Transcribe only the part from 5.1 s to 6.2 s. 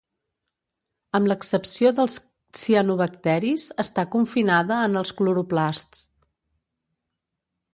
cloroplasts.